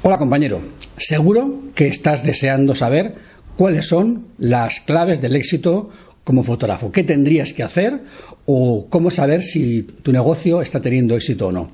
Hola 0.00 0.16
compañero, 0.16 0.60
seguro 0.96 1.60
que 1.74 1.88
estás 1.88 2.22
deseando 2.22 2.76
saber 2.76 3.16
cuáles 3.56 3.88
son 3.88 4.28
las 4.38 4.78
claves 4.78 5.20
del 5.20 5.34
éxito 5.34 5.90
como 6.22 6.44
fotógrafo, 6.44 6.92
qué 6.92 7.02
tendrías 7.02 7.52
que 7.52 7.64
hacer 7.64 8.02
o 8.46 8.86
cómo 8.90 9.10
saber 9.10 9.42
si 9.42 9.82
tu 9.82 10.12
negocio 10.12 10.62
está 10.62 10.80
teniendo 10.80 11.16
éxito 11.16 11.48
o 11.48 11.52
no. 11.52 11.72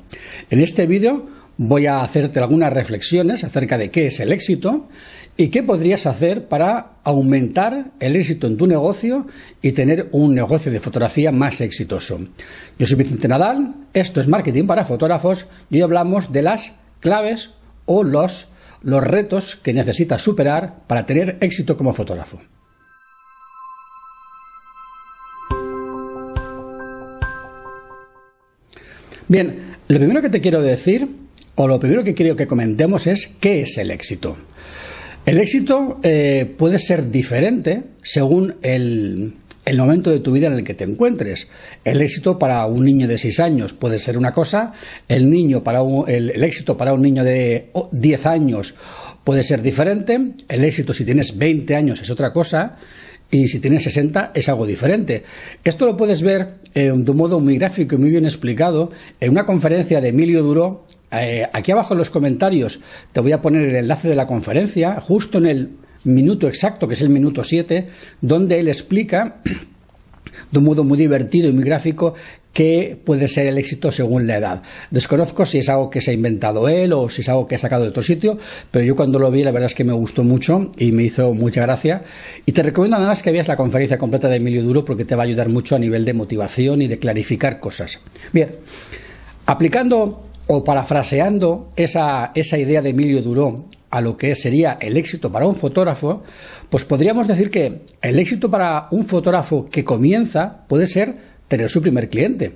En 0.49 0.61
este 0.61 0.87
vídeo 0.87 1.27
voy 1.59 1.85
a 1.85 2.03
hacerte 2.03 2.41
algunas 2.41 2.73
reflexiones 2.73 3.45
acerca 3.45 3.77
de 3.77 3.91
qué 3.91 4.07
es 4.07 4.19
el 4.21 4.33
éxito 4.33 4.89
y 5.37 5.49
qué 5.49 5.63
podrías 5.63 6.07
hacer 6.07 6.49
para 6.49 6.93
aumentar 7.05 7.91
el 8.01 8.17
éxito 8.17 8.47
en 8.47 8.57
tu 8.57 8.67
negocio 8.67 9.27
y 9.61 9.73
tener 9.73 10.09
un 10.13 10.35
negocio 10.35 10.73
de 10.73 10.81
fotografía 10.81 11.31
más 11.31 11.61
exitoso. 11.61 12.21
Yo 12.79 12.87
soy 12.87 12.97
Vicente 12.97 13.29
Nadal, 13.29 13.75
esto 13.93 14.23
es 14.23 14.29
Marketing 14.29 14.65
para 14.65 14.87
Fotógrafos 14.87 15.47
y 15.71 15.77
hoy 15.77 15.83
hablamos 15.83 16.33
de 16.33 16.41
las 16.41 16.79
claves 17.01 17.51
o 17.87 18.05
los, 18.05 18.49
los 18.83 19.03
retos 19.03 19.57
que 19.57 19.73
necesitas 19.73 20.23
superar 20.23 20.85
para 20.87 21.07
tener 21.07 21.39
éxito 21.41 21.77
como 21.77 21.95
fotógrafo. 21.95 22.41
Bien, 29.27 29.77
lo 29.89 29.99
primero 29.99 30.21
que 30.21 30.29
te 30.29 30.41
quiero 30.41 30.61
decir, 30.61 31.09
o 31.55 31.67
lo 31.67 31.81
primero 31.81 32.05
que 32.05 32.15
quiero 32.15 32.37
que 32.37 32.47
comentemos 32.47 33.07
es 33.07 33.27
qué 33.41 33.63
es 33.63 33.79
el 33.79 33.91
éxito. 33.91 34.37
El 35.25 35.39
éxito 35.39 36.01
eh, 36.03 36.55
puede 36.59 36.79
ser 36.79 37.11
diferente 37.11 37.83
según 38.03 38.57
el, 38.61 39.35
el 39.65 39.79
momento 39.79 40.11
de 40.11 40.21
tu 40.21 40.33
vida 40.33 40.49
en 40.49 40.55
el 40.55 40.65
que 40.65 40.75
te 40.75 40.85
encuentres. 40.85 41.49
El 41.85 42.01
éxito 42.01 42.39
para 42.39 42.67
un 42.67 42.85
niño 42.85 43.09
de 43.09 43.19
6 43.19 43.41
años 43.41 43.73
puede 43.73 43.99
ser 43.99 44.19
una 44.19 44.33
cosa, 44.33 44.73
el, 45.09 45.31
niño 45.31 45.63
para 45.63 45.81
el, 46.09 46.43
éxito 46.43 46.77
para 46.77 46.93
un 46.93 47.03
niño 47.03 47.25
de 47.25 47.71
10 47.93 48.27
años 48.27 48.75
puede 49.25 49.43
ser 49.43 49.63
diferente, 49.63 50.33
el 50.49 50.65
éxito 50.65 50.93
si 50.93 51.05
tienes 51.05 51.39
20 51.39 51.75
años 51.75 52.01
es 52.03 52.11
otra 52.11 52.33
cosa 52.33 52.77
y 53.31 53.49
si 53.49 53.59
tienes 53.59 53.83
60 53.85 54.33
es 54.35 54.49
algo 54.49 54.67
diferente. 54.67 55.25
Esto 55.65 55.87
lo 55.87 55.97
puedes 55.97 56.23
ver 56.23 56.57
eh, 56.75 56.93
de 56.95 57.11
un 57.11 57.17
modo 57.17 57.41
muy 57.41 57.59
gráfico 57.59 57.95
y 57.95 57.99
muy 57.99 58.11
bien 58.11 58.27
explicado 58.27 58.93
en 59.19 59.31
una 59.31 59.47
conferencia 59.47 60.01
de 60.01 60.09
Emilio 60.09 60.43
Duró. 60.43 60.87
Eh, 61.11 61.49
aquí 61.53 61.73
abajo 61.73 61.95
en 61.95 61.99
los 61.99 62.11
comentarios 62.11 62.81
te 63.13 63.21
voy 63.21 63.33
a 63.33 63.41
poner 63.41 63.69
el 63.69 63.77
enlace 63.77 64.09
de 64.09 64.15
la 64.15 64.27
conferencia, 64.27 65.01
justo 65.01 65.39
en 65.39 65.47
el 65.47 65.71
minuto 66.05 66.49
exacto, 66.49 66.87
que 66.89 66.95
es 66.95 67.03
el 67.03 67.09
minuto 67.09 67.45
7, 67.45 67.89
donde 68.21 68.59
él 68.59 68.69
explica 68.69 69.41
de 70.51 70.59
un 70.59 70.65
modo 70.65 70.85
muy 70.85 70.99
divertido 70.99 71.49
y 71.49 71.53
muy 71.53 71.65
gráfico 71.65 72.15
qué 72.55 72.97
puede 73.05 73.29
ser 73.29 73.49
el 73.49 73.59
éxito 73.59 73.93
según 73.93 74.27
la 74.27 74.37
edad. 74.37 74.63
Desconozco 74.91 75.45
si 75.45 75.59
es 75.59 75.69
algo 75.69 75.91
que 75.91 76.01
se 76.01 76.13
ha 76.13 76.15
inventado 76.15 76.69
él 76.69 76.93
o 76.93 77.11
si 77.11 77.21
es 77.21 77.29
algo 77.29 77.47
que 77.47 77.57
ha 77.57 77.59
sacado 77.59 77.83
de 77.83 77.91
otro 77.91 78.03
sitio, 78.03 78.39
pero 78.71 78.85
yo 78.85 78.95
cuando 78.97 79.19
lo 79.19 79.31
vi 79.31 79.43
la 79.43 79.51
verdad 79.51 79.67
es 79.67 79.75
que 79.75 79.85
me 79.85 79.93
gustó 79.93 80.23
mucho 80.23 80.71
y 80.79 80.93
me 80.93 81.03
hizo 81.03 81.35
mucha 81.35 81.63
gracia. 81.63 82.03
Y 82.47 82.53
te 82.53 82.63
recomiendo 82.63 82.97
además 82.97 83.23
que 83.23 83.33
veas 83.33 83.49
la 83.49 83.57
conferencia 83.57 83.99
completa 83.99 84.29
de 84.29 84.37
Emilio 84.37 84.63
Duro 84.63 84.85
porque 84.85 85.05
te 85.05 85.17
va 85.17 85.25
a 85.25 85.27
ayudar 85.27 85.49
mucho 85.49 85.75
a 85.75 85.81
nivel 85.81 86.05
de 86.05 86.15
motivación 86.15 86.81
y 86.81 86.87
de 86.87 86.99
clarificar 86.99 87.59
cosas. 87.59 87.99
Bien, 88.33 88.55
aplicando 89.47 90.23
o 90.47 90.63
parafraseando 90.63 91.73
esa, 91.75 92.31
esa 92.35 92.59
idea 92.59 92.83
de 92.83 92.91
Emilio 92.91 93.21
Duró 93.21 93.65
a 93.95 94.01
lo 94.01 94.17
que 94.17 94.35
sería 94.35 94.77
el 94.81 94.97
éxito 94.97 95.31
para 95.31 95.47
un 95.47 95.55
fotógrafo, 95.55 96.25
pues 96.69 96.85
podríamos 96.85 97.29
decir 97.29 97.49
que 97.49 97.83
el 98.03 98.19
éxito 98.19 98.51
para 98.51 98.89
un 98.91 99.05
fotógrafo 99.05 99.67
que 99.67 99.85
comienza 99.85 100.67
puede 100.67 100.87
ser 100.87 101.15
tener 101.47 101.71
su 101.71 101.81
primer 101.81 102.09
cliente. 102.09 102.55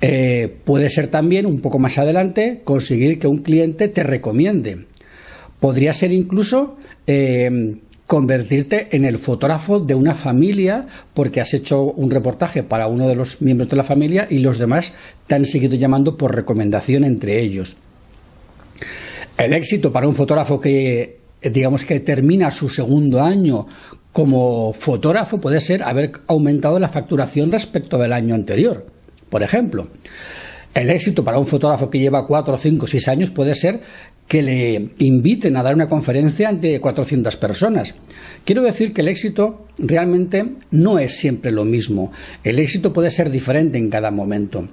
Eh, 0.00 0.54
puede 0.64 0.90
ser 0.90 1.08
también, 1.08 1.44
un 1.44 1.60
poco 1.60 1.80
más 1.80 1.98
adelante, 1.98 2.60
conseguir 2.62 3.18
que 3.18 3.26
un 3.26 3.38
cliente 3.38 3.88
te 3.88 4.04
recomiende. 4.04 4.86
Podría 5.58 5.92
ser 5.92 6.12
incluso 6.12 6.76
eh, 7.08 7.80
convertirte 8.06 8.94
en 8.94 9.04
el 9.04 9.18
fotógrafo 9.18 9.80
de 9.80 9.96
una 9.96 10.14
familia 10.14 10.86
porque 11.14 11.40
has 11.40 11.52
hecho 11.52 11.82
un 11.82 12.12
reportaje 12.12 12.62
para 12.62 12.86
uno 12.86 13.08
de 13.08 13.16
los 13.16 13.42
miembros 13.42 13.68
de 13.70 13.76
la 13.76 13.82
familia 13.82 14.28
y 14.30 14.38
los 14.38 14.58
demás 14.58 14.92
te 15.26 15.34
han 15.34 15.44
seguido 15.44 15.74
llamando 15.74 16.16
por 16.16 16.32
recomendación 16.32 17.02
entre 17.02 17.40
ellos. 17.40 17.76
El 19.38 19.52
éxito 19.52 19.92
para 19.92 20.08
un 20.08 20.16
fotógrafo 20.16 20.60
que, 20.60 21.20
digamos 21.40 21.84
que 21.84 22.00
termina 22.00 22.50
su 22.50 22.68
segundo 22.68 23.22
año 23.22 23.68
como 24.12 24.72
fotógrafo 24.72 25.40
puede 25.40 25.60
ser 25.60 25.84
haber 25.84 26.10
aumentado 26.26 26.80
la 26.80 26.88
facturación 26.88 27.52
respecto 27.52 27.98
del 27.98 28.12
año 28.12 28.34
anterior. 28.34 28.84
Por 29.30 29.44
ejemplo, 29.44 29.88
el 30.74 30.90
éxito 30.90 31.24
para 31.24 31.38
un 31.38 31.46
fotógrafo 31.46 31.90
que 31.90 31.98
lleva 31.98 32.26
cuatro, 32.26 32.56
cinco, 32.56 32.86
seis 32.86 33.08
años 33.08 33.30
puede 33.30 33.54
ser 33.54 33.80
que 34.26 34.42
le 34.42 34.90
inviten 34.98 35.56
a 35.56 35.62
dar 35.62 35.74
una 35.74 35.88
conferencia 35.88 36.50
ante 36.50 36.78
400 36.80 37.36
personas. 37.36 37.94
Quiero 38.44 38.62
decir 38.62 38.92
que 38.92 39.00
el 39.00 39.08
éxito 39.08 39.66
realmente 39.78 40.44
no 40.70 40.98
es 40.98 41.16
siempre 41.16 41.50
lo 41.50 41.64
mismo. 41.64 42.12
El 42.44 42.58
éxito 42.58 42.92
puede 42.92 43.10
ser 43.10 43.30
diferente 43.30 43.78
en 43.78 43.88
cada 43.88 44.10
momento. 44.10 44.68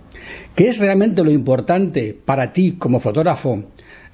¿Qué 0.56 0.68
es 0.68 0.80
realmente 0.80 1.24
lo 1.24 1.32
importante 1.32 2.18
para 2.26 2.52
ti 2.52 2.74
como 2.74 3.00
fotógrafo 3.00 3.64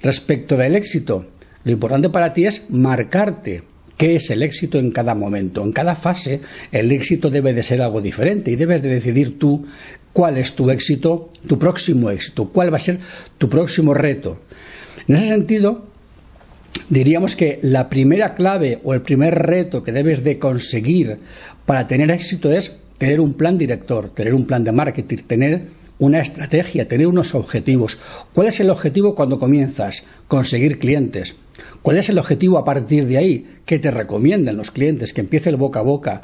Respecto 0.02 0.56
del 0.56 0.74
éxito, 0.74 1.26
lo 1.62 1.70
importante 1.70 2.10
para 2.10 2.32
ti 2.32 2.44
es 2.44 2.68
marcarte 2.70 3.62
qué 4.02 4.16
es 4.16 4.30
el 4.30 4.42
éxito 4.42 4.80
en 4.80 4.90
cada 4.90 5.14
momento. 5.14 5.62
En 5.62 5.70
cada 5.70 5.94
fase 5.94 6.40
el 6.72 6.90
éxito 6.90 7.30
debe 7.30 7.54
de 7.54 7.62
ser 7.62 7.80
algo 7.80 8.00
diferente 8.00 8.50
y 8.50 8.56
debes 8.56 8.82
de 8.82 8.88
decidir 8.88 9.38
tú 9.38 9.64
cuál 10.12 10.38
es 10.38 10.56
tu 10.56 10.68
éxito, 10.72 11.30
tu 11.46 11.56
próximo 11.56 12.10
éxito, 12.10 12.48
cuál 12.48 12.72
va 12.72 12.78
a 12.78 12.80
ser 12.80 12.98
tu 13.38 13.48
próximo 13.48 13.94
reto. 13.94 14.40
En 15.06 15.14
ese 15.14 15.28
sentido, 15.28 15.86
diríamos 16.88 17.36
que 17.36 17.60
la 17.62 17.88
primera 17.88 18.34
clave 18.34 18.80
o 18.82 18.92
el 18.92 19.02
primer 19.02 19.36
reto 19.36 19.84
que 19.84 19.92
debes 19.92 20.24
de 20.24 20.36
conseguir 20.40 21.18
para 21.64 21.86
tener 21.86 22.10
éxito 22.10 22.50
es 22.50 22.78
tener 22.98 23.20
un 23.20 23.34
plan 23.34 23.56
director, 23.56 24.12
tener 24.12 24.34
un 24.34 24.48
plan 24.48 24.64
de 24.64 24.72
marketing, 24.72 25.18
tener 25.28 25.62
una 26.00 26.18
estrategia, 26.18 26.88
tener 26.88 27.06
unos 27.06 27.36
objetivos. 27.36 28.00
¿Cuál 28.34 28.48
es 28.48 28.58
el 28.58 28.70
objetivo 28.70 29.14
cuando 29.14 29.38
comienzas? 29.38 30.02
Conseguir 30.26 30.80
clientes. 30.80 31.36
¿Cuál 31.82 31.98
es 31.98 32.08
el 32.08 32.18
objetivo 32.18 32.58
a 32.58 32.64
partir 32.64 33.06
de 33.06 33.18
ahí? 33.18 33.46
Que 33.66 33.78
te 33.78 33.90
recomienden 33.90 34.56
los 34.56 34.70
clientes, 34.70 35.12
que 35.12 35.20
empiece 35.20 35.50
el 35.50 35.56
boca 35.56 35.80
a 35.80 35.82
boca. 35.82 36.22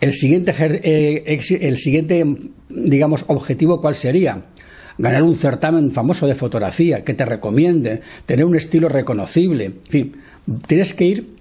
El 0.00 0.12
siguiente, 0.12 0.52
eh, 0.58 1.40
el 1.60 1.78
siguiente, 1.78 2.24
digamos, 2.68 3.24
objetivo, 3.28 3.80
¿cuál 3.80 3.94
sería? 3.94 4.44
Ganar 4.98 5.22
un 5.22 5.36
certamen 5.36 5.92
famoso 5.92 6.26
de 6.26 6.34
fotografía, 6.34 7.04
que 7.04 7.14
te 7.14 7.24
recomiende, 7.24 8.00
tener 8.26 8.44
un 8.44 8.56
estilo 8.56 8.88
reconocible. 8.88 9.66
En 9.66 9.80
fin, 9.88 10.16
tienes 10.66 10.94
que 10.94 11.04
ir 11.04 11.38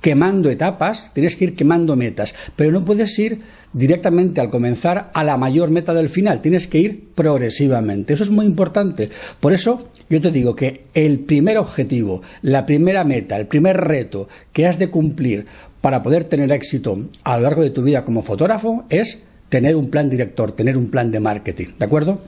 quemando 0.00 0.50
etapas, 0.50 1.12
tienes 1.14 1.36
que 1.36 1.46
ir 1.46 1.56
quemando 1.56 1.96
metas, 1.96 2.34
pero 2.54 2.70
no 2.70 2.84
puedes 2.84 3.18
ir 3.18 3.40
directamente 3.72 4.40
al 4.40 4.50
comenzar 4.50 5.10
a 5.12 5.24
la 5.24 5.36
mayor 5.36 5.70
meta 5.70 5.92
del 5.92 6.08
final, 6.08 6.40
tienes 6.40 6.66
que 6.66 6.78
ir 6.78 7.08
progresivamente. 7.14 8.14
Eso 8.14 8.22
es 8.22 8.30
muy 8.30 8.46
importante. 8.46 9.10
Por 9.40 9.52
eso 9.52 9.88
yo 10.10 10.20
te 10.20 10.30
digo 10.30 10.56
que 10.56 10.84
el 10.94 11.20
primer 11.20 11.58
objetivo, 11.58 12.22
la 12.42 12.66
primera 12.66 13.04
meta, 13.04 13.36
el 13.36 13.46
primer 13.46 13.76
reto 13.76 14.28
que 14.52 14.66
has 14.66 14.78
de 14.78 14.88
cumplir 14.88 15.46
para 15.80 16.02
poder 16.02 16.24
tener 16.24 16.50
éxito 16.52 17.08
a 17.24 17.36
lo 17.36 17.42
largo 17.42 17.62
de 17.62 17.70
tu 17.70 17.82
vida 17.82 18.04
como 18.04 18.22
fotógrafo 18.22 18.84
es 18.88 19.24
tener 19.48 19.76
un 19.76 19.90
plan 19.90 20.10
director, 20.10 20.52
tener 20.52 20.76
un 20.76 20.90
plan 20.90 21.10
de 21.10 21.20
marketing, 21.20 21.68
¿de 21.78 21.84
acuerdo? 21.84 22.20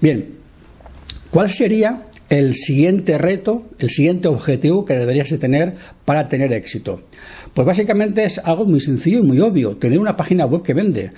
Bien, 0.00 0.26
¿cuál 1.30 1.50
sería 1.50 2.02
el 2.28 2.54
siguiente 2.54 3.18
reto, 3.18 3.64
el 3.78 3.90
siguiente 3.90 4.28
objetivo 4.28 4.84
que 4.84 4.94
deberías 4.94 5.30
de 5.30 5.38
tener 5.38 5.74
para 6.04 6.28
tener 6.28 6.52
éxito? 6.52 7.02
Pues 7.54 7.66
básicamente 7.66 8.24
es 8.24 8.38
algo 8.38 8.66
muy 8.66 8.80
sencillo 8.80 9.20
y 9.20 9.22
muy 9.22 9.40
obvio, 9.40 9.76
tener 9.76 9.98
una 9.98 10.16
página 10.16 10.44
web 10.44 10.62
que 10.62 10.74
vende. 10.74 11.12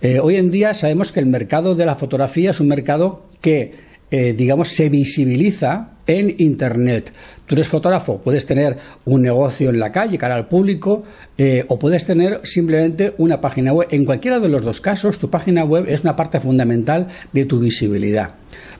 Eh, 0.00 0.18
hoy 0.18 0.36
en 0.36 0.50
día 0.50 0.74
sabemos 0.74 1.12
que 1.12 1.20
el 1.20 1.26
mercado 1.26 1.74
de 1.74 1.86
la 1.86 1.94
fotografía 1.94 2.50
es 2.50 2.60
un 2.60 2.68
mercado 2.68 3.24
que, 3.40 3.74
eh, 4.12 4.34
digamos, 4.34 4.68
se 4.68 4.90
visibiliza 4.90 5.88
en 6.06 6.34
Internet. 6.36 7.14
Tú 7.46 7.54
eres 7.54 7.66
fotógrafo, 7.66 8.20
puedes 8.20 8.44
tener 8.44 8.76
un 9.06 9.22
negocio 9.22 9.70
en 9.70 9.80
la 9.80 9.90
calle, 9.90 10.18
cara 10.18 10.34
al 10.34 10.48
público, 10.48 11.02
eh, 11.38 11.64
o 11.68 11.78
puedes 11.78 12.04
tener 12.04 12.40
simplemente 12.44 13.14
una 13.16 13.40
página 13.40 13.72
web. 13.72 13.88
En 13.90 14.04
cualquiera 14.04 14.38
de 14.38 14.50
los 14.50 14.62
dos 14.62 14.82
casos, 14.82 15.18
tu 15.18 15.30
página 15.30 15.64
web 15.64 15.86
es 15.88 16.02
una 16.02 16.14
parte 16.14 16.40
fundamental 16.40 17.08
de 17.32 17.46
tu 17.46 17.58
visibilidad. 17.58 18.32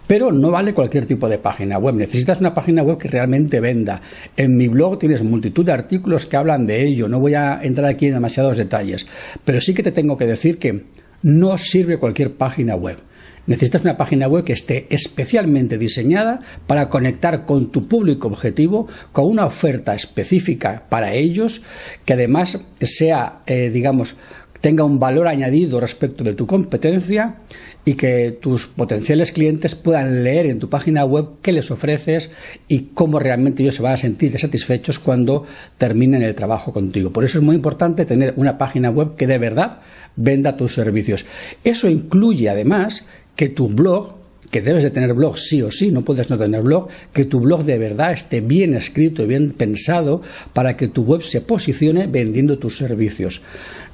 Pero 0.06 0.32
no 0.32 0.50
vale 0.50 0.74
cualquier 0.74 1.06
tipo 1.06 1.26
de 1.30 1.38
página 1.38 1.78
web. 1.78 1.94
Necesitas 1.94 2.40
una 2.40 2.52
página 2.52 2.82
web 2.82 2.98
que 2.98 3.08
realmente 3.08 3.58
venda. 3.58 4.02
En 4.36 4.54
mi 4.54 4.68
blog 4.68 4.98
tienes 4.98 5.22
multitud 5.22 5.64
de 5.64 5.72
artículos 5.72 6.26
que 6.26 6.36
hablan 6.36 6.66
de 6.66 6.84
ello. 6.84 7.08
No 7.08 7.20
voy 7.20 7.32
a 7.32 7.60
entrar 7.62 7.86
aquí 7.86 8.08
en 8.08 8.14
demasiados 8.14 8.58
detalles. 8.58 9.06
Pero 9.46 9.62
sí 9.62 9.72
que 9.72 9.82
te 9.82 9.92
tengo 9.92 10.18
que 10.18 10.26
decir 10.26 10.58
que 10.58 10.84
no 11.22 11.56
sirve 11.56 11.98
cualquier 11.98 12.34
página 12.34 12.76
web. 12.76 12.98
Necesitas 13.46 13.82
una 13.82 13.96
página 13.96 14.28
web 14.28 14.44
que 14.44 14.52
esté 14.52 14.86
especialmente 14.90 15.78
diseñada 15.78 16.40
para 16.66 16.88
conectar 16.88 17.44
con 17.44 17.72
tu 17.72 17.88
público 17.88 18.28
objetivo, 18.28 18.86
con 19.12 19.26
una 19.26 19.46
oferta 19.46 19.94
específica 19.94 20.84
para 20.88 21.12
ellos, 21.14 21.62
que 22.04 22.12
además 22.12 22.60
sea, 22.80 23.40
eh, 23.46 23.70
digamos, 23.70 24.16
tenga 24.60 24.84
un 24.84 25.00
valor 25.00 25.26
añadido 25.26 25.80
respecto 25.80 26.22
de 26.22 26.34
tu 26.34 26.46
competencia 26.46 27.36
y 27.84 27.94
que 27.94 28.38
tus 28.40 28.68
potenciales 28.68 29.32
clientes 29.32 29.74
puedan 29.74 30.22
leer 30.22 30.46
en 30.46 30.60
tu 30.60 30.70
página 30.70 31.04
web 31.04 31.40
qué 31.42 31.52
les 31.52 31.70
ofreces 31.72 32.30
y 32.68 32.90
cómo 32.94 33.18
realmente 33.18 33.62
ellos 33.62 33.74
se 33.74 33.82
van 33.82 33.94
a 33.94 33.96
sentir 33.96 34.38
satisfechos 34.38 35.00
cuando 35.00 35.44
terminen 35.78 36.22
el 36.22 36.36
trabajo 36.36 36.72
contigo. 36.72 37.10
Por 37.10 37.24
eso 37.24 37.38
es 37.38 37.44
muy 37.44 37.56
importante 37.56 38.04
tener 38.04 38.34
una 38.36 38.56
página 38.56 38.90
web 38.90 39.16
que 39.16 39.26
de 39.26 39.38
verdad 39.38 39.80
venda 40.14 40.56
tus 40.56 40.74
servicios. 40.74 41.26
Eso 41.64 41.88
incluye 41.88 42.48
además 42.48 43.06
que 43.36 43.48
tu 43.48 43.68
blog 43.68 44.22
que 44.52 44.60
debes 44.60 44.82
de 44.82 44.90
tener 44.90 45.14
blog 45.14 45.38
sí 45.38 45.62
o 45.62 45.70
sí, 45.70 45.90
no 45.90 46.02
puedes 46.02 46.28
no 46.28 46.36
tener 46.36 46.60
blog, 46.60 46.88
que 47.14 47.24
tu 47.24 47.40
blog 47.40 47.64
de 47.64 47.78
verdad 47.78 48.12
esté 48.12 48.42
bien 48.42 48.74
escrito 48.74 49.22
y 49.22 49.26
bien 49.26 49.52
pensado 49.52 50.20
para 50.52 50.76
que 50.76 50.88
tu 50.88 51.04
web 51.04 51.22
se 51.22 51.40
posicione 51.40 52.06
vendiendo 52.06 52.58
tus 52.58 52.76
servicios. 52.76 53.40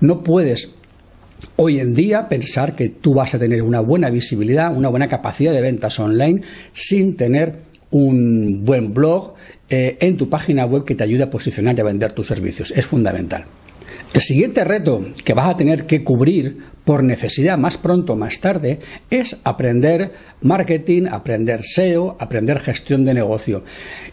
No 0.00 0.20
puedes 0.24 0.74
hoy 1.54 1.78
en 1.78 1.94
día 1.94 2.28
pensar 2.28 2.74
que 2.74 2.88
tú 2.88 3.14
vas 3.14 3.34
a 3.34 3.38
tener 3.38 3.62
una 3.62 3.78
buena 3.78 4.10
visibilidad, 4.10 4.76
una 4.76 4.88
buena 4.88 5.06
capacidad 5.06 5.52
de 5.52 5.60
ventas 5.60 6.00
online 6.00 6.42
sin 6.72 7.16
tener 7.16 7.60
un 7.92 8.64
buen 8.64 8.92
blog 8.92 9.34
eh, 9.70 9.96
en 10.00 10.16
tu 10.16 10.28
página 10.28 10.66
web 10.66 10.84
que 10.84 10.96
te 10.96 11.04
ayude 11.04 11.22
a 11.22 11.30
posicionar 11.30 11.76
y 11.76 11.80
a 11.80 11.84
vender 11.84 12.12
tus 12.12 12.26
servicios. 12.26 12.72
Es 12.72 12.84
fundamental. 12.84 13.44
El 14.14 14.22
siguiente 14.22 14.64
reto 14.64 15.06
que 15.24 15.34
vas 15.34 15.50
a 15.50 15.56
tener 15.56 15.86
que 15.86 16.02
cubrir 16.02 16.58
por 16.84 17.02
necesidad 17.02 17.58
más 17.58 17.76
pronto 17.76 18.14
o 18.14 18.16
más 18.16 18.40
tarde 18.40 18.78
es 19.10 19.36
aprender 19.44 20.12
marketing, 20.40 21.06
aprender 21.10 21.60
SEO, 21.62 22.16
aprender 22.18 22.60
gestión 22.60 23.04
de 23.04 23.14
negocio. 23.14 23.64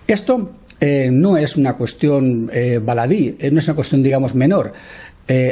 Esto 0.08 0.52
eh, 0.82 1.10
no 1.12 1.38
es 1.38 1.56
una 1.56 1.74
cuestión 1.78 2.50
eh, 2.54 2.80
baladí, 2.84 3.38
no 3.52 3.60
es 3.60 3.68
una 3.68 3.76
cuestión, 3.76 4.04
digamos, 4.04 4.36
menor. 4.36 4.74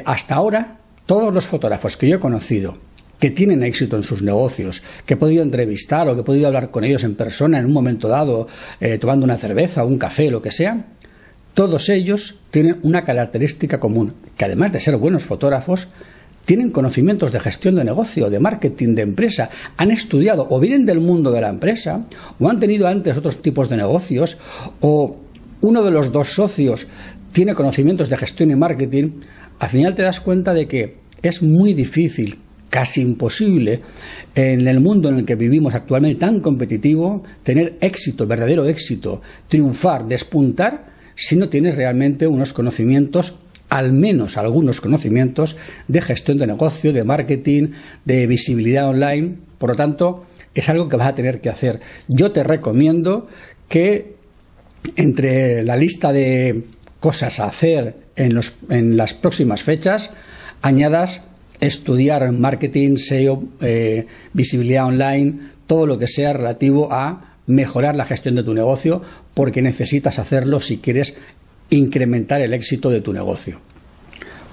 hasta 0.05 0.35
ahora 0.35 0.77
todos 1.05 1.33
los 1.33 1.45
fotógrafos 1.45 1.97
que 1.97 2.07
yo 2.07 2.17
he 2.17 2.19
conocido 2.19 2.77
que 3.23 3.31
tienen 3.31 3.63
éxito 3.63 3.95
en 3.95 4.03
sus 4.03 4.21
negocios, 4.21 4.83
que 5.05 5.13
he 5.13 5.17
podido 5.17 5.43
entrevistar 5.43 6.09
o 6.09 6.13
que 6.13 6.19
he 6.19 6.23
podido 6.25 6.47
hablar 6.47 6.71
con 6.71 6.83
ellos 6.83 7.05
en 7.05 7.15
persona 7.15 7.57
en 7.57 7.65
un 7.65 7.71
momento 7.71 8.09
dado, 8.09 8.49
eh, 8.81 8.97
tomando 8.97 9.23
una 9.23 9.37
cerveza 9.37 9.85
un 9.85 9.97
café, 9.97 10.29
lo 10.29 10.41
que 10.41 10.51
sea, 10.51 10.87
todos 11.53 11.89
ellos 11.89 12.39
tienen 12.51 12.79
una 12.83 13.05
característica 13.05 13.79
común, 13.79 14.13
que 14.37 14.45
además 14.45 14.71
de 14.71 14.79
ser 14.79 14.97
buenos 14.97 15.23
fotógrafos, 15.23 15.87
tienen 16.45 16.71
conocimientos 16.71 17.31
de 17.31 17.39
gestión 17.39 17.75
de 17.75 17.83
negocio, 17.83 18.29
de 18.29 18.39
marketing, 18.39 18.95
de 18.95 19.03
empresa, 19.03 19.49
han 19.77 19.91
estudiado 19.91 20.47
o 20.49 20.59
vienen 20.59 20.85
del 20.85 20.99
mundo 20.99 21.31
de 21.31 21.41
la 21.41 21.49
empresa, 21.49 22.05
o 22.39 22.49
han 22.49 22.59
tenido 22.59 22.87
antes 22.87 23.15
otros 23.15 23.41
tipos 23.41 23.69
de 23.69 23.77
negocios, 23.77 24.37
o 24.81 25.17
uno 25.61 25.83
de 25.83 25.91
los 25.91 26.11
dos 26.11 26.33
socios 26.33 26.87
tiene 27.31 27.55
conocimientos 27.55 28.09
de 28.09 28.17
gestión 28.17 28.51
y 28.51 28.55
marketing, 28.55 29.11
al 29.59 29.69
final 29.69 29.95
te 29.95 30.03
das 30.03 30.19
cuenta 30.19 30.53
de 30.53 30.67
que 30.67 30.97
es 31.21 31.41
muy 31.41 31.73
difícil, 31.73 32.39
casi 32.69 33.01
imposible, 33.01 33.79
en 34.35 34.67
el 34.67 34.79
mundo 34.79 35.07
en 35.09 35.19
el 35.19 35.25
que 35.25 35.35
vivimos 35.35 35.73
actualmente 35.73 36.19
tan 36.19 36.41
competitivo, 36.41 37.23
tener 37.43 37.77
éxito, 37.79 38.27
verdadero 38.27 38.65
éxito, 38.65 39.21
triunfar, 39.47 40.05
despuntar, 40.07 40.92
si 41.15 41.35
no 41.35 41.49
tienes 41.49 41.75
realmente 41.75 42.27
unos 42.27 42.53
conocimientos 42.53 43.35
al 43.69 43.91
menos 43.91 44.37
algunos 44.37 44.81
conocimientos 44.81 45.57
de 45.87 45.99
gestión 45.99 46.37
de 46.37 46.45
negocio, 46.45 46.93
de 46.93 47.03
marketing, 47.03 47.69
de 48.05 48.27
visibilidad 48.27 48.87
online. 48.87 49.35
Por 49.57 49.71
lo 49.71 49.75
tanto, 49.75 50.25
es 50.53 50.69
algo 50.69 50.87
que 50.87 50.95
vas 50.95 51.07
a 51.07 51.15
tener 51.15 51.41
que 51.41 51.49
hacer. 51.49 51.79
Yo 52.07 52.31
te 52.31 52.43
recomiendo 52.43 53.27
que 53.67 54.13
entre 54.95 55.63
la 55.63 55.75
lista 55.75 56.13
de 56.13 56.65
cosas 56.99 57.39
a 57.39 57.47
hacer 57.47 57.95
en, 58.15 58.35
los, 58.35 58.57
en 58.69 58.95
las 58.95 59.15
próximas 59.15 59.63
fechas, 59.63 60.11
añadas 60.61 61.25
estudiar 61.59 62.31
marketing, 62.31 62.97
SEO, 62.97 63.43
eh, 63.61 64.05
visibilidad 64.33 64.85
online, 64.85 65.39
todo 65.65 65.87
lo 65.87 65.97
que 65.97 66.07
sea 66.07 66.33
relativo 66.33 66.89
a 66.91 67.32
mejorar 67.45 67.95
la 67.95 68.05
gestión 68.05 68.35
de 68.35 68.43
tu 68.43 68.53
negocio, 68.53 69.01
porque 69.33 69.61
necesitas 69.61 70.19
hacerlo 70.19 70.61
si 70.61 70.77
quieres 70.77 71.17
incrementar 71.69 72.41
el 72.41 72.53
éxito 72.53 72.89
de 72.89 73.01
tu 73.01 73.13
negocio. 73.13 73.59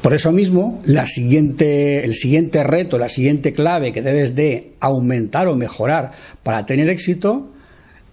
Por 0.03 0.15
eso 0.15 0.33
mismo, 0.33 0.83
el 0.87 1.07
siguiente 1.07 2.65
reto, 2.65 2.99
la 2.99 3.11
siguiente 3.11 3.53
clave 3.53 3.93
que 3.93 4.01
debes 4.01 4.35
de 4.35 4.73
aumentar 4.81 5.47
o 5.47 5.57
mejorar 5.57 6.13
para 6.43 6.65
tener 6.65 6.89
éxito 6.89 7.51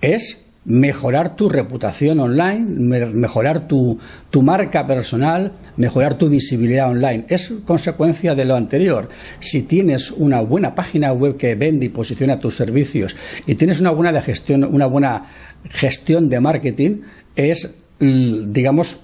es 0.01 0.46
mejorar 0.67 1.37
tu 1.37 1.47
reputación 1.47 2.19
online, 2.19 2.65
mejorar 3.13 3.69
tu, 3.69 3.97
tu, 4.29 4.41
marca 4.41 4.85
personal, 4.85 5.53
mejorar 5.77 6.17
tu 6.17 6.27
visibilidad 6.29 6.89
online. 6.89 7.25
Es 7.29 7.53
consecuencia 7.63 8.35
de 8.35 8.43
lo 8.43 8.53
anterior. 8.53 9.07
Si 9.39 9.61
tienes 9.61 10.11
una 10.11 10.41
buena 10.41 10.75
página 10.75 11.13
web 11.13 11.37
que 11.37 11.55
vende 11.55 11.85
y 11.85 11.89
posiciona 11.89 12.41
tus 12.41 12.57
servicios 12.57 13.15
y 13.45 13.55
tienes 13.55 13.79
una 13.79 13.91
buena, 13.91 14.11
de 14.11 14.21
gestión, 14.21 14.65
una 14.65 14.87
buena 14.87 15.27
gestión 15.69 16.27
de 16.27 16.41
marketing, 16.41 16.97
es, 17.33 17.75
digamos, 17.97 18.99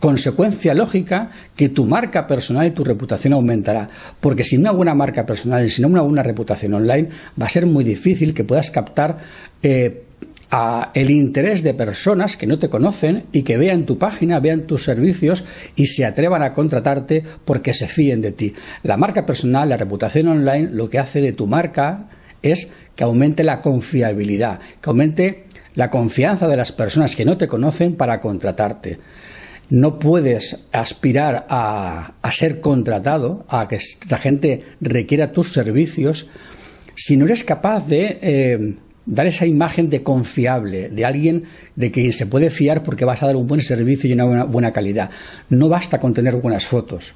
consecuencia 0.00 0.74
lógica 0.74 1.30
que 1.56 1.70
tu 1.70 1.86
marca 1.86 2.26
personal 2.26 2.66
y 2.66 2.72
tu 2.72 2.84
reputación 2.84 3.32
aumentará. 3.32 3.88
Porque 4.20 4.44
sin 4.44 4.60
una 4.60 4.72
buena 4.72 4.94
marca 4.94 5.24
personal 5.24 5.64
y 5.64 5.70
sin 5.70 5.86
una 5.86 6.02
buena 6.02 6.22
reputación 6.22 6.74
online, 6.74 7.08
va 7.40 7.46
a 7.46 7.48
ser 7.48 7.64
muy 7.64 7.82
difícil 7.82 8.34
que 8.34 8.44
puedas 8.44 8.70
captar 8.70 9.20
eh, 9.62 10.02
a 10.50 10.90
el 10.94 11.10
interés 11.10 11.62
de 11.62 11.74
personas 11.74 12.36
que 12.36 12.46
no 12.46 12.58
te 12.58 12.70
conocen 12.70 13.24
y 13.32 13.42
que 13.42 13.58
vean 13.58 13.84
tu 13.84 13.98
página, 13.98 14.40
vean 14.40 14.62
tus 14.62 14.84
servicios 14.84 15.44
y 15.76 15.86
se 15.86 16.06
atrevan 16.06 16.42
a 16.42 16.54
contratarte 16.54 17.22
porque 17.44 17.74
se 17.74 17.86
fíen 17.86 18.22
de 18.22 18.32
ti. 18.32 18.54
La 18.82 18.96
marca 18.96 19.26
personal, 19.26 19.68
la 19.68 19.76
reputación 19.76 20.28
online, 20.28 20.70
lo 20.70 20.88
que 20.88 20.98
hace 20.98 21.20
de 21.20 21.32
tu 21.32 21.46
marca 21.46 22.08
es 22.42 22.70
que 22.96 23.04
aumente 23.04 23.44
la 23.44 23.60
confiabilidad, 23.60 24.60
que 24.80 24.90
aumente 24.90 25.44
la 25.74 25.90
confianza 25.90 26.48
de 26.48 26.56
las 26.56 26.72
personas 26.72 27.14
que 27.14 27.24
no 27.24 27.36
te 27.36 27.46
conocen 27.46 27.94
para 27.94 28.20
contratarte. 28.20 28.98
No 29.70 29.98
puedes 29.98 30.66
aspirar 30.72 31.46
a, 31.50 32.14
ser 32.32 32.60
contratado, 32.60 33.44
a 33.48 33.68
que 33.68 33.78
la 34.08 34.18
gente 34.18 34.64
requiera 34.80 35.32
tus 35.32 35.52
servicios, 35.52 36.28
si 36.94 37.16
no 37.16 37.26
eres 37.26 37.44
capaz 37.44 37.86
de 37.86 38.18
eh, 38.22 38.74
dar 39.08 39.26
esa 39.26 39.46
imagen 39.46 39.88
de 39.88 40.02
confiable, 40.02 40.90
de 40.90 41.04
alguien 41.04 41.44
de 41.76 41.90
quien 41.90 42.12
se 42.12 42.26
puede 42.26 42.50
fiar 42.50 42.82
porque 42.82 43.06
vas 43.06 43.22
a 43.22 43.26
dar 43.26 43.36
un 43.36 43.48
buen 43.48 43.62
servicio 43.62 44.08
y 44.08 44.12
una 44.12 44.44
buena, 44.44 44.72
calidad. 44.72 45.10
No 45.48 45.68
basta 45.68 45.98
con 45.98 46.12
tener 46.12 46.36
buenas 46.36 46.66
fotos. 46.66 47.14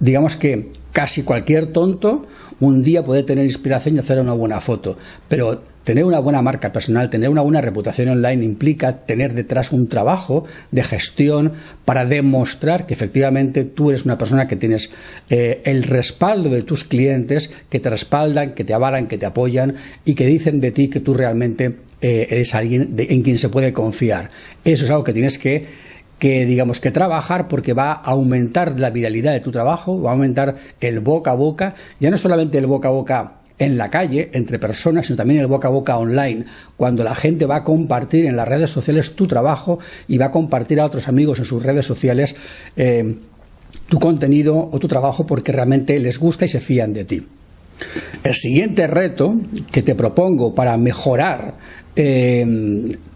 digamos 0.00 0.36
que 0.36 0.70
casi 0.92 1.24
cualquier 1.24 1.72
tonto 1.72 2.26
un 2.60 2.82
día 2.82 3.04
puede 3.04 3.22
tener 3.22 3.44
inspiración 3.44 3.96
y 3.96 3.98
hacer 3.98 4.20
una 4.20 4.32
buena 4.32 4.60
foto, 4.60 4.96
pero 5.28 5.60
Tener 5.88 6.04
una 6.04 6.18
buena 6.18 6.42
marca 6.42 6.70
personal, 6.70 7.08
tener 7.08 7.30
una 7.30 7.40
buena 7.40 7.62
reputación 7.62 8.10
online 8.10 8.44
implica 8.44 9.06
tener 9.06 9.32
detrás 9.32 9.72
un 9.72 9.88
trabajo 9.88 10.44
de 10.70 10.84
gestión 10.84 11.54
para 11.86 12.04
demostrar 12.04 12.84
que 12.84 12.92
efectivamente 12.92 13.64
tú 13.64 13.88
eres 13.88 14.04
una 14.04 14.18
persona 14.18 14.46
que 14.46 14.56
tienes 14.56 14.90
eh, 15.30 15.62
el 15.64 15.84
respaldo 15.84 16.50
de 16.50 16.62
tus 16.62 16.84
clientes, 16.84 17.50
que 17.70 17.80
te 17.80 17.88
respaldan, 17.88 18.52
que 18.52 18.64
te 18.64 18.74
avalan, 18.74 19.06
que 19.06 19.16
te 19.16 19.24
apoyan 19.24 19.76
y 20.04 20.14
que 20.14 20.26
dicen 20.26 20.60
de 20.60 20.72
ti 20.72 20.88
que 20.88 21.00
tú 21.00 21.14
realmente 21.14 21.76
eh, 22.02 22.26
eres 22.28 22.54
alguien 22.54 22.94
en 22.98 23.22
quien 23.22 23.38
se 23.38 23.48
puede 23.48 23.72
confiar. 23.72 24.28
Eso 24.66 24.84
es 24.84 24.90
algo 24.90 25.04
que 25.04 25.14
tienes 25.14 25.38
que 25.38 25.64
que 26.18 26.44
digamos 26.44 26.80
que 26.80 26.90
trabajar 26.90 27.48
porque 27.48 27.72
va 27.72 27.92
a 27.92 28.10
aumentar 28.10 28.78
la 28.78 28.90
viralidad 28.90 29.32
de 29.32 29.40
tu 29.40 29.50
trabajo, 29.50 30.00
va 30.02 30.10
a 30.10 30.14
aumentar 30.14 30.56
el 30.80 31.00
boca 31.00 31.32
a 31.32 31.34
boca, 31.34 31.74
ya 32.00 32.10
no 32.10 32.16
solamente 32.16 32.58
el 32.58 32.66
boca 32.66 32.88
a 32.88 32.92
boca 32.92 33.32
en 33.58 33.76
la 33.76 33.90
calle, 33.90 34.30
entre 34.34 34.58
personas, 34.58 35.06
sino 35.06 35.16
también 35.16 35.40
el 35.40 35.46
boca 35.46 35.68
a 35.68 35.70
boca 35.70 35.98
online, 35.98 36.44
cuando 36.76 37.02
la 37.02 37.14
gente 37.14 37.44
va 37.46 37.56
a 37.56 37.64
compartir 37.64 38.26
en 38.26 38.36
las 38.36 38.46
redes 38.46 38.70
sociales 38.70 39.16
tu 39.16 39.26
trabajo 39.26 39.78
y 40.06 40.18
va 40.18 40.26
a 40.26 40.30
compartir 40.30 40.80
a 40.80 40.86
otros 40.86 41.08
amigos 41.08 41.38
en 41.38 41.44
sus 41.44 41.62
redes 41.62 41.84
sociales 41.84 42.36
eh, 42.76 43.16
tu 43.88 43.98
contenido 43.98 44.68
o 44.70 44.78
tu 44.78 44.86
trabajo 44.86 45.26
porque 45.26 45.52
realmente 45.52 45.98
les 45.98 46.18
gusta 46.18 46.44
y 46.44 46.48
se 46.48 46.60
fían 46.60 46.92
de 46.92 47.04
ti. 47.04 47.26
El 48.24 48.34
siguiente 48.34 48.86
reto 48.86 49.36
que 49.70 49.82
te 49.82 49.94
propongo 49.94 50.54
para 50.54 50.76
mejorar 50.76 51.54
eh, 51.96 52.46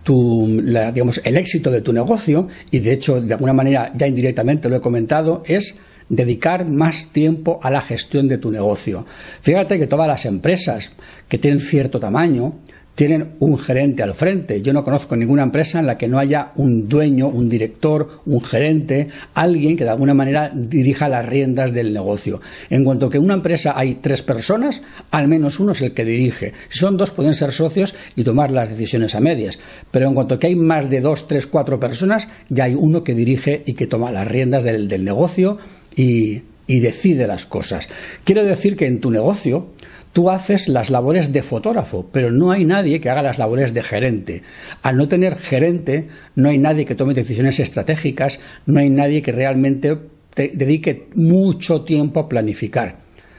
digamos, 0.04 1.20
el 1.24 1.36
éxito 1.36 1.70
de 1.70 1.80
tu 1.80 1.92
negocio, 1.92 2.48
y 2.70 2.80
de 2.80 2.92
hecho 2.92 3.20
de 3.20 3.34
alguna 3.34 3.52
manera 3.52 3.92
ya 3.94 4.08
indirectamente 4.08 4.68
lo 4.68 4.76
he 4.76 4.80
comentado, 4.80 5.42
es 5.46 5.78
dedicar 6.08 6.68
más 6.68 7.12
tiempo 7.12 7.60
a 7.62 7.70
la 7.70 7.80
gestión 7.80 8.28
de 8.28 8.38
tu 8.38 8.50
negocio. 8.50 9.06
Fíjate 9.40 9.78
que 9.78 9.86
todas 9.86 10.08
las 10.08 10.26
empresas 10.26 10.92
que 11.28 11.38
tienen 11.38 11.60
cierto 11.60 12.00
tamaño 12.00 12.54
tienen 12.94 13.36
un 13.38 13.58
gerente 13.58 14.02
al 14.02 14.14
frente. 14.14 14.60
Yo 14.62 14.72
no 14.72 14.84
conozco 14.84 15.16
ninguna 15.16 15.42
empresa 15.42 15.80
en 15.80 15.86
la 15.86 15.96
que 15.96 16.08
no 16.08 16.18
haya 16.18 16.52
un 16.56 16.88
dueño, 16.88 17.28
un 17.28 17.48
director, 17.48 18.22
un 18.26 18.42
gerente, 18.42 19.08
alguien 19.34 19.76
que 19.76 19.84
de 19.84 19.90
alguna 19.90 20.14
manera 20.14 20.50
dirija 20.54 21.08
las 21.08 21.26
riendas 21.26 21.72
del 21.72 21.92
negocio. 21.92 22.40
En 22.70 22.84
cuanto 22.84 23.08
que 23.08 23.18
en 23.18 23.24
una 23.24 23.34
empresa 23.34 23.72
hay 23.76 23.96
tres 23.96 24.22
personas, 24.22 24.82
al 25.10 25.28
menos 25.28 25.60
uno 25.60 25.72
es 25.72 25.80
el 25.80 25.92
que 25.92 26.04
dirige. 26.04 26.52
Si 26.68 26.78
son 26.78 26.96
dos, 26.96 27.10
pueden 27.10 27.34
ser 27.34 27.52
socios 27.52 27.94
y 28.16 28.24
tomar 28.24 28.50
las 28.50 28.68
decisiones 28.68 29.14
a 29.14 29.20
medias. 29.20 29.58
Pero 29.90 30.08
en 30.08 30.14
cuanto 30.14 30.38
que 30.38 30.48
hay 30.48 30.56
más 30.56 30.90
de 30.90 31.00
dos, 31.00 31.28
tres, 31.28 31.46
cuatro 31.46 31.80
personas, 31.80 32.28
ya 32.48 32.64
hay 32.64 32.74
uno 32.74 33.04
que 33.04 33.14
dirige 33.14 33.62
y 33.66 33.74
que 33.74 33.86
toma 33.86 34.12
las 34.12 34.28
riendas 34.28 34.64
del, 34.64 34.88
del 34.88 35.04
negocio 35.04 35.58
y, 35.96 36.42
decide 36.66 37.26
las 37.26 37.44
cosas. 37.44 37.88
Quiero 38.24 38.44
decir 38.44 38.76
que 38.76 38.86
en 38.86 39.00
tu 39.00 39.10
negocio 39.10 39.68
tú 40.12 40.30
haces 40.30 40.68
las 40.68 40.90
labores 40.90 41.32
de 41.32 41.42
fotógrafo, 41.42 42.06
pero 42.12 42.30
no 42.30 42.50
hay 42.50 42.64
nadie 42.64 43.00
que 43.00 43.10
haga 43.10 43.22
las 43.22 43.38
labores 43.38 43.74
de 43.74 43.82
gerente. 43.82 44.42
Al 44.82 44.96
no 44.96 45.08
tener 45.08 45.38
gerente, 45.38 46.08
no 46.34 46.48
hay 46.48 46.58
nadie 46.58 46.84
que 46.84 46.94
tome 46.94 47.14
decisiones 47.14 47.58
estratégicas, 47.58 48.38
no 48.66 48.80
hay 48.80 48.90
nadie 48.90 49.22
que 49.22 49.32
realmente 49.32 49.96
te 50.34 50.50
dedique 50.54 51.08
mucho 51.14 51.82
tiempo 51.82 52.20
a 52.20 52.28
planificar. 52.28 52.96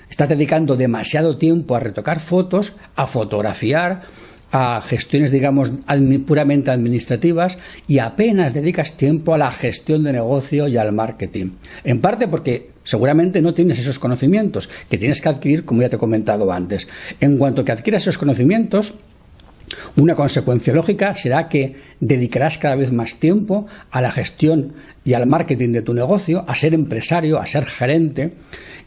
Estás 0.09 0.29
dedicando 0.29 0.75
demasiado 0.75 1.37
tiempo 1.37 1.75
a 1.75 1.79
retocar 1.79 2.19
fotos, 2.19 2.75
a 2.95 3.07
fotografiar, 3.07 4.01
a 4.55 4.81
gestiones, 4.81 5.31
digamos, 5.31 5.71
puramente 6.27 6.69
administrativas 6.69 7.57
y 7.87 7.97
apenas 7.97 8.53
dedicas 8.53 8.97
tiempo 8.97 9.33
a 9.33 9.39
la 9.39 9.51
gestión 9.51 10.03
de 10.03 10.13
negocio 10.13 10.67
y 10.67 10.77
al 10.77 10.91
marketing. 10.91 11.53
En 11.83 11.99
parte 11.99 12.27
porque 12.27 12.69
seguramente 12.83 13.41
no 13.41 13.55
tienes 13.55 13.79
esos 13.79 13.97
conocimientos 13.97 14.69
que 14.91 14.99
tienes 14.99 15.21
que 15.21 15.29
adquirir, 15.29 15.65
como 15.65 15.81
ya 15.81 15.89
te 15.89 15.95
he 15.95 15.99
comentado 15.99 16.51
antes. 16.51 16.87
En 17.19 17.39
cuanto 17.39 17.65
que 17.65 17.71
adquieras 17.71 18.03
esos 18.03 18.19
conocimientos, 18.19 18.93
una 19.95 20.13
consecuencia 20.13 20.71
lógica 20.71 21.15
será 21.15 21.49
que 21.49 21.75
dedicarás 21.99 22.59
cada 22.59 22.75
vez 22.75 22.91
más 22.91 23.15
tiempo 23.15 23.65
a 23.89 24.01
la 24.01 24.11
gestión 24.11 24.73
y 25.03 25.13
al 25.13 25.25
marketing 25.25 25.71
de 25.71 25.81
tu 25.81 25.95
negocio, 25.95 26.45
a 26.47 26.53
ser 26.53 26.75
empresario, 26.75 27.39
a 27.39 27.47
ser 27.47 27.65
gerente, 27.65 28.33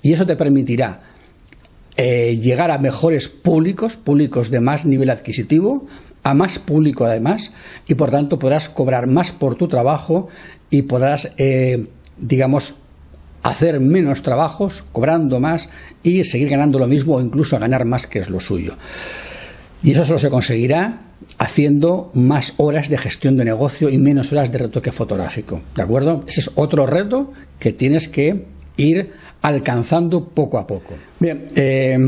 y 0.00 0.12
eso 0.12 0.24
te 0.26 0.36
permitirá 0.36 1.15
eh, 1.96 2.38
llegar 2.42 2.70
a 2.70 2.78
mejores 2.78 3.28
públicos, 3.28 3.96
públicos 3.96 4.50
de 4.50 4.60
más 4.60 4.84
nivel 4.84 5.10
adquisitivo, 5.10 5.86
a 6.22 6.34
más 6.34 6.58
público 6.58 7.04
además, 7.04 7.52
y 7.86 7.94
por 7.94 8.10
tanto 8.10 8.38
podrás 8.38 8.68
cobrar 8.68 9.06
más 9.06 9.30
por 9.32 9.54
tu 9.54 9.68
trabajo 9.68 10.28
y 10.70 10.82
podrás, 10.82 11.32
eh, 11.38 11.86
digamos, 12.18 12.76
hacer 13.42 13.80
menos 13.80 14.22
trabajos, 14.22 14.84
cobrando 14.92 15.40
más 15.40 15.70
y 16.02 16.24
seguir 16.24 16.48
ganando 16.48 16.78
lo 16.78 16.88
mismo 16.88 17.14
o 17.14 17.20
incluso 17.20 17.58
ganar 17.58 17.84
más 17.84 18.06
que 18.06 18.18
es 18.18 18.28
lo 18.28 18.40
suyo. 18.40 18.74
Y 19.82 19.92
eso 19.92 20.04
solo 20.04 20.18
se 20.18 20.30
conseguirá 20.30 21.02
haciendo 21.38 22.10
más 22.14 22.54
horas 22.56 22.88
de 22.88 22.98
gestión 22.98 23.36
de 23.36 23.44
negocio 23.44 23.88
y 23.88 23.98
menos 23.98 24.32
horas 24.32 24.50
de 24.50 24.58
retoque 24.58 24.92
fotográfico. 24.92 25.60
¿De 25.74 25.82
acuerdo? 25.82 26.24
Ese 26.26 26.40
es 26.40 26.50
otro 26.56 26.86
reto 26.86 27.32
que 27.58 27.72
tienes 27.72 28.08
que 28.08 28.46
ir 28.76 29.12
alcanzando 29.42 30.24
poco 30.28 30.58
a 30.58 30.66
poco. 30.66 30.94
Bien, 31.20 31.44
eh, 31.54 31.98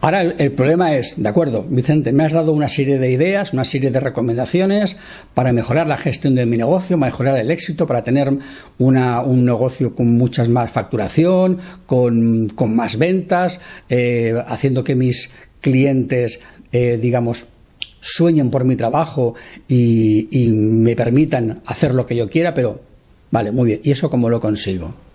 ahora 0.00 0.22
el, 0.22 0.52
problema 0.52 0.94
es, 0.96 1.22
de 1.22 1.28
acuerdo, 1.28 1.64
Vicente, 1.68 2.12
me 2.12 2.24
has 2.24 2.32
dado 2.32 2.52
una 2.52 2.68
serie 2.68 2.98
de 2.98 3.10
ideas, 3.10 3.52
una 3.52 3.64
serie 3.64 3.90
de 3.90 4.00
recomendaciones 4.00 4.98
para 5.34 5.52
mejorar 5.52 5.86
la 5.86 5.96
gestión 5.96 6.34
de 6.34 6.46
mi 6.46 6.56
negocio, 6.56 6.96
mejorar 6.96 7.38
el 7.38 7.50
éxito, 7.50 7.86
para 7.86 8.04
tener 8.04 8.32
un 8.78 9.44
negocio 9.44 9.94
con 9.94 10.16
muchas 10.16 10.48
más 10.48 10.70
facturación, 10.70 11.58
con, 11.86 12.50
más 12.68 12.98
ventas, 12.98 13.60
eh, 13.88 14.34
haciendo 14.46 14.84
que 14.84 14.94
mis 14.94 15.32
clientes, 15.60 16.40
eh, 16.72 16.98
digamos, 17.00 17.46
sueñen 18.00 18.50
por 18.50 18.64
mi 18.64 18.76
trabajo 18.76 19.34
y, 19.66 20.28
y 20.30 20.48
me 20.48 20.94
permitan 20.94 21.62
hacer 21.66 21.94
lo 21.94 22.06
que 22.06 22.14
yo 22.14 22.28
quiera, 22.28 22.54
pero 22.54 22.80
vale, 23.30 23.50
muy 23.50 23.66
bien, 23.66 23.80
¿y 23.82 23.90
eso 23.90 24.10
cómo 24.10 24.28
lo 24.28 24.40
consigo? 24.40 25.05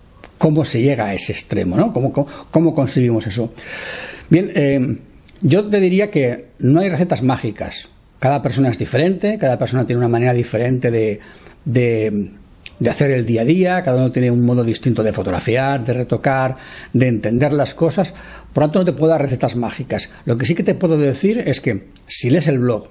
Cómo 0.42 0.64
se 0.64 0.82
llega 0.82 1.06
a 1.06 1.14
ese 1.14 1.30
extremo, 1.30 1.76
¿no? 1.76 1.92
¿Cómo, 1.92 2.74
conseguimos 2.74 3.24
eso? 3.28 3.52
Bien, 4.28 4.50
eh, 4.56 4.98
yo 5.40 5.68
te 5.68 5.78
diría 5.78 6.10
que 6.10 6.46
no 6.58 6.80
hay 6.80 6.88
recetas 6.88 7.22
mágicas. 7.22 7.90
Cada 8.18 8.42
persona 8.42 8.68
es 8.68 8.76
diferente, 8.76 9.38
cada 9.38 9.56
persona 9.56 9.86
tiene 9.86 10.00
una 10.00 10.08
manera 10.08 10.34
diferente 10.34 10.90
de, 10.90 11.20
de, 11.64 12.90
hacer 12.90 13.12
el 13.12 13.24
día 13.24 13.42
a 13.42 13.44
día, 13.44 13.82
cada 13.84 13.98
uno 13.98 14.10
tiene 14.10 14.32
un 14.32 14.44
modo 14.44 14.64
distinto 14.64 15.04
de 15.04 15.12
fotografiar, 15.12 15.84
de 15.84 15.92
retocar, 15.92 16.56
de 16.92 17.06
entender 17.06 17.52
las 17.52 17.72
cosas. 17.72 18.12
Por 18.52 18.64
lo 18.64 18.66
tanto, 18.66 18.78
no 18.80 18.84
te 18.84 18.94
puedo 18.94 19.12
dar 19.12 19.22
recetas 19.22 19.54
mágicas. 19.54 20.10
Lo 20.24 20.36
que 20.36 20.44
sí 20.44 20.56
que 20.56 20.64
te 20.64 20.74
puedo 20.74 20.98
decir 20.98 21.38
es 21.46 21.60
que 21.60 21.84
si 22.08 22.30
lees 22.30 22.48
el 22.48 22.58
blog, 22.58 22.88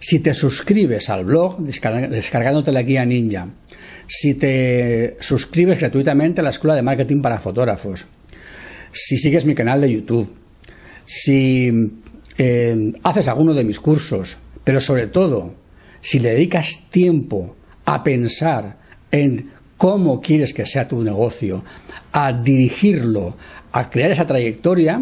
si 0.00 0.18
te 0.18 0.34
suscribes 0.34 1.08
al 1.08 1.24
blog 1.24 1.60
descargándote 1.60 2.72
la 2.72 2.82
guía 2.82 3.06
ninja, 3.06 3.46
si 4.06 4.34
te 4.34 5.16
suscribes 5.20 5.78
gratuitamente 5.78 6.40
a 6.40 6.44
la 6.44 6.50
Escuela 6.50 6.74
de 6.74 6.82
Marketing 6.82 7.20
para 7.20 7.40
Fotógrafos, 7.40 8.06
si 8.92 9.18
sigues 9.18 9.44
mi 9.44 9.54
canal 9.54 9.80
de 9.80 9.92
YouTube, 9.92 10.30
si 11.04 11.70
eh, 12.38 12.92
haces 13.02 13.28
alguno 13.28 13.54
de 13.54 13.64
mis 13.64 13.80
cursos, 13.80 14.38
pero 14.62 14.80
sobre 14.80 15.08
todo, 15.08 15.54
si 16.00 16.18
le 16.18 16.30
dedicas 16.30 16.88
tiempo 16.90 17.56
a 17.84 18.02
pensar 18.02 18.78
en 19.10 19.50
cómo 19.76 20.20
quieres 20.20 20.54
que 20.54 20.66
sea 20.66 20.88
tu 20.88 21.02
negocio, 21.02 21.64
a 22.12 22.32
dirigirlo, 22.32 23.36
a 23.72 23.90
crear 23.90 24.12
esa 24.12 24.26
trayectoria 24.26 25.00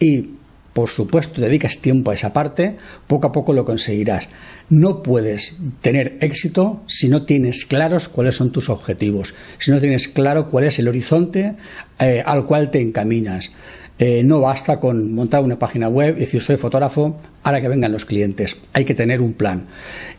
y 0.00 0.30
por 0.78 0.90
supuesto, 0.90 1.40
dedicas 1.40 1.80
tiempo 1.80 2.12
a 2.12 2.14
esa 2.14 2.32
parte, 2.32 2.76
poco 3.08 3.26
a 3.26 3.32
poco 3.32 3.52
lo 3.52 3.64
conseguirás. 3.64 4.28
No 4.70 5.02
puedes 5.02 5.56
tener 5.80 6.18
éxito 6.20 6.84
si 6.86 7.08
no 7.08 7.24
tienes 7.24 7.64
claros 7.64 8.08
cuáles 8.08 8.36
son 8.36 8.52
tus 8.52 8.68
objetivos, 8.68 9.34
si 9.58 9.72
no 9.72 9.80
tienes 9.80 10.06
claro 10.06 10.50
cuál 10.50 10.66
es 10.66 10.78
el 10.78 10.86
horizonte 10.86 11.56
eh, 11.98 12.22
al 12.24 12.44
cual 12.46 12.70
te 12.70 12.80
encaminas. 12.80 13.50
Eh, 13.98 14.22
no 14.22 14.38
basta 14.38 14.78
con 14.78 15.12
montar 15.12 15.42
una 15.42 15.58
página 15.58 15.88
web 15.88 16.14
y 16.16 16.20
decir 16.20 16.40
soy 16.40 16.58
fotógrafo, 16.58 17.20
ahora 17.42 17.60
que 17.60 17.66
vengan 17.66 17.90
los 17.90 18.04
clientes. 18.04 18.56
Hay 18.72 18.84
que 18.84 18.94
tener 18.94 19.20
un 19.20 19.32
plan. 19.32 19.66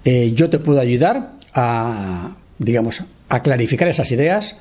Eh, 0.03 0.33
yo 0.33 0.49
te 0.49 0.59
puedo 0.59 0.81
ayudar 0.81 1.35
a, 1.53 2.35
digamos, 2.57 3.05
a 3.29 3.41
clarificar 3.41 3.87
esas 3.87 4.11
ideas 4.11 4.57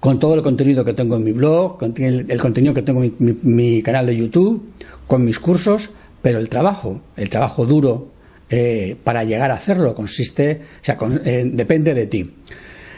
con 0.00 0.18
todo 0.18 0.34
el 0.34 0.42
contenido 0.42 0.84
que 0.84 0.94
tengo 0.94 1.16
en 1.16 1.24
mi 1.24 1.32
blog, 1.32 1.78
con 1.78 1.94
el, 1.98 2.40
contenido 2.40 2.72
que 2.72 2.82
tengo 2.82 3.04
en 3.04 3.38
mi, 3.42 3.82
canal 3.82 4.06
de 4.06 4.16
YouTube, 4.16 4.72
con 5.06 5.24
mis 5.24 5.38
cursos, 5.38 5.90
pero 6.22 6.38
el 6.38 6.48
trabajo, 6.48 7.02
el 7.16 7.28
trabajo 7.28 7.66
duro 7.66 8.08
eh, 8.48 8.96
para 9.04 9.24
llegar 9.24 9.50
a 9.50 9.54
hacerlo 9.54 9.94
consiste, 9.94 10.62
o 10.80 10.84
sea, 10.84 10.98
eh, 11.24 11.44
depende 11.52 11.92
de 11.92 12.06
ti. 12.06 12.30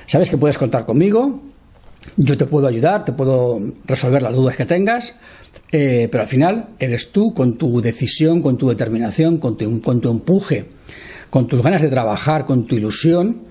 Sabes 0.07 0.31
que 0.31 0.37
puedes 0.37 0.59
contar 0.59 0.87
conmigo, 0.87 1.43
yo 2.17 2.39
te 2.39 2.47
puedo 2.47 2.69
ayudar, 2.69 3.05
te 3.05 3.13
puedo 3.13 3.61
resolver 3.85 4.23
las 4.23 4.35
dudas 4.35 4.57
que 4.57 4.65
tengas, 4.65 5.19
eh, 5.73 6.09
pero 6.11 6.23
al 6.23 6.29
final 6.29 6.69
eres 6.79 7.11
tú 7.11 7.35
con 7.35 7.59
tu 7.59 7.81
decisión, 7.81 8.43
con 8.43 8.57
tu 8.57 8.69
determinación, 8.69 9.39
con 9.39 9.57
con 9.81 10.01
tu 10.01 10.11
empuje, 10.11 10.67
con 11.31 11.49
tus 11.49 11.63
ganas 11.63 11.83
de 11.83 11.89
trabajar, 11.89 12.47
con 12.47 12.67
tu 12.67 12.77
ilusión, 12.77 13.51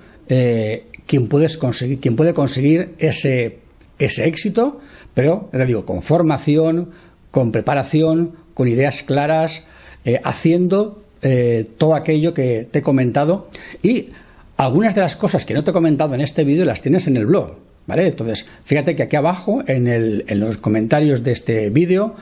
quien, 1.12 1.28
puedes 1.28 1.58
conseguir, 1.58 2.00
quien 2.00 2.16
puede 2.16 2.34
conseguir 2.34 2.96
ese, 2.98 3.58
ese 4.00 4.30
éxito, 4.30 4.80
pero, 5.14 5.50
le 5.52 5.66
digo, 5.66 5.86
con 5.86 6.02
formación, 6.02 6.92
con 7.32 7.52
preparación, 7.52 8.32
con 8.54 8.70
ideas 8.70 9.04
claras, 9.04 9.66
eh, 10.06 10.22
haciendo 10.24 11.04
eh, 11.22 11.68
todo 11.78 11.96
aquello 11.96 12.34
que 12.34 12.66
te 12.72 12.80
he 12.80 12.82
comentado 12.82 13.50
y 13.84 14.08
algunas 14.56 14.96
de 14.96 15.02
las 15.02 15.18
cosas 15.18 15.44
que 15.44 15.54
no 15.54 15.66
te 15.66 15.72
he 15.72 15.74
comentado 15.74 16.16
en 16.16 16.22
este 16.22 16.46
vídeo 16.46 16.64
las 16.64 16.82
tienes 16.82 17.08
en 17.08 17.18
el 17.18 17.26
blog. 17.26 17.58
¿Vale? 17.88 18.08
Entonces, 18.08 18.48
fíjate 18.64 18.96
que 18.96 19.04
aquí 19.04 19.18
abajo, 19.18 19.64
en, 19.68 19.88
el, 19.88 20.24
en 20.30 20.40
los 20.40 20.58
comentarios 20.58 21.24
de 21.24 21.34
este 21.34 21.70
vídeo, 21.72 22.16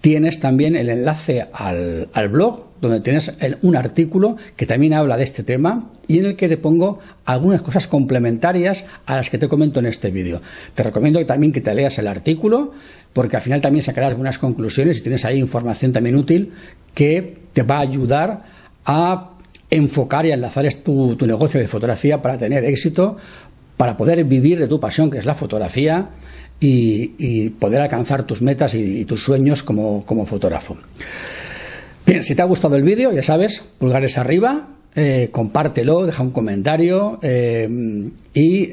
tienes 0.00 0.40
también 0.40 0.76
el 0.76 0.88
enlace 0.88 1.46
al, 1.52 2.28
blog, 2.30 2.64
donde 2.80 3.00
tienes 3.00 3.34
un 3.62 3.76
artículo 3.76 4.36
que 4.56 4.66
también 4.66 4.94
habla 4.94 5.16
de 5.16 5.24
este 5.24 5.42
tema 5.42 5.90
y 6.06 6.18
en 6.18 6.26
el 6.26 6.36
que 6.36 6.48
te 6.48 6.56
pongo 6.56 7.00
algunas 7.24 7.62
cosas 7.62 7.86
complementarias 7.86 8.86
a 9.06 9.16
las 9.16 9.30
que 9.30 9.38
te 9.38 9.48
comento 9.48 9.80
en 9.80 9.86
este 9.86 10.10
vídeo. 10.10 10.40
Te 10.74 10.82
recomiendo 10.82 11.24
también 11.26 11.52
que 11.52 11.60
te 11.60 11.74
leas 11.74 11.98
el 11.98 12.06
artículo, 12.06 12.72
porque 13.12 13.36
al 13.36 13.42
final 13.42 13.60
también 13.60 13.82
sacarás 13.82 14.10
algunas 14.10 14.38
conclusiones 14.38 14.98
y 14.98 15.02
tienes 15.02 15.24
ahí 15.24 15.38
información 15.38 15.92
también 15.92 16.16
útil 16.16 16.52
que 16.94 17.38
te 17.52 17.62
va 17.62 17.78
a 17.78 17.80
ayudar 17.80 18.44
a 18.84 19.30
enfocar 19.70 20.26
y 20.26 20.30
enlazar 20.30 20.66
tu, 20.74 21.16
tu 21.16 21.26
negocio 21.26 21.58
de 21.58 21.66
fotografía 21.66 22.22
para 22.22 22.38
tener 22.38 22.64
éxito, 22.64 23.16
para 23.76 23.96
poder 23.96 24.24
vivir 24.24 24.58
de 24.58 24.68
tu 24.68 24.80
pasión, 24.80 25.10
que 25.10 25.18
es 25.18 25.26
la 25.26 25.34
fotografía, 25.34 26.10
y, 26.60 27.50
poder 27.50 27.82
alcanzar 27.82 28.26
tus 28.26 28.42
metas 28.42 28.74
y, 28.74 29.04
tus 29.04 29.22
sueños 29.22 29.62
como, 29.62 30.26
fotógrafo. 30.26 30.76
Bien, 32.06 32.22
si 32.22 32.34
te 32.34 32.42
ha 32.42 32.46
gustado 32.46 32.76
el 32.76 32.82
vídeo, 32.82 33.12
ya 33.12 33.22
sabes, 33.22 33.64
pulgares 33.78 34.16
arriba, 34.16 34.68
eh, 34.94 35.28
compártelo, 35.32 36.06
deja 36.06 36.22
un 36.22 36.30
comentario 36.30 37.18
eh, 37.20 37.68
y 38.32 38.72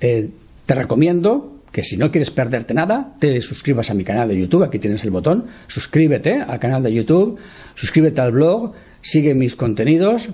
eh, 0.00 0.28
te 0.66 0.74
recomiendo 0.74 1.52
que 1.70 1.84
si 1.84 1.96
no 1.96 2.10
quieres 2.10 2.30
perderte 2.30 2.74
nada, 2.74 3.14
te 3.18 3.40
suscribas 3.40 3.90
a 3.90 3.94
mi 3.94 4.04
canal 4.04 4.28
de 4.28 4.38
YouTube, 4.38 4.64
aquí 4.64 4.78
tienes 4.78 5.02
el 5.04 5.10
botón, 5.10 5.46
suscríbete 5.66 6.40
al 6.40 6.58
canal 6.58 6.82
de 6.82 6.92
YouTube, 6.92 7.38
suscríbete 7.74 8.20
al 8.20 8.32
blog, 8.32 8.72
sigue 9.00 9.34
mis 9.34 9.56
contenidos 9.56 10.30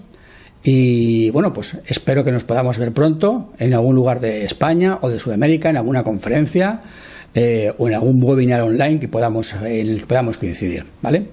y 0.62 1.30
bueno, 1.30 1.52
pues 1.52 1.78
espero 1.86 2.22
que 2.22 2.32
nos 2.32 2.44
podamos 2.44 2.78
ver 2.78 2.92
pronto 2.92 3.52
en 3.58 3.72
algún 3.72 3.94
lugar 3.94 4.20
de 4.20 4.44
España 4.44 4.98
o 5.00 5.08
de 5.08 5.18
Sudamérica, 5.18 5.70
en 5.70 5.78
alguna 5.78 6.02
conferencia 6.02 6.82
eh, 7.34 7.72
o 7.78 7.88
en 7.88 7.94
algún 7.94 8.22
webinar 8.22 8.60
online 8.62 9.00
que 9.00 9.08
podamos, 9.08 9.54
en 9.54 9.88
el 9.88 10.00
que 10.00 10.06
podamos 10.06 10.36
coincidir, 10.36 10.84
¿vale? 11.00 11.28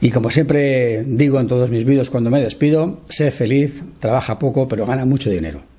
Y 0.00 0.10
como 0.10 0.30
siempre 0.30 1.04
digo 1.04 1.40
en 1.40 1.48
todos 1.48 1.70
mis 1.70 1.84
vídeos 1.84 2.10
cuando 2.10 2.30
me 2.30 2.40
despido, 2.40 3.00
sé 3.08 3.30
feliz, 3.30 3.82
trabaja 4.00 4.38
poco, 4.38 4.68
pero 4.68 4.86
gana 4.86 5.04
mucho 5.04 5.30
dinero. 5.30 5.75